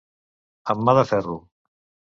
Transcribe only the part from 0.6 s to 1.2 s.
Amb mà de